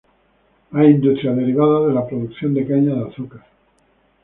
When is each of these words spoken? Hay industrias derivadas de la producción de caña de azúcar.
Hay 0.71 0.87
industrias 0.89 1.37
derivadas 1.37 1.87
de 1.89 1.93
la 1.93 2.07
producción 2.07 2.55
de 2.55 2.65
caña 2.65 2.95
de 2.95 3.07
azúcar. 3.09 3.43